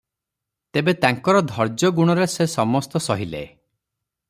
[0.77, 3.45] ତେବେ ତାଙ୍କର ଧୈର୍ଯ୍ୟ ଗୁଣରେ ସେ ସମସ୍ତ ସହିଲେ।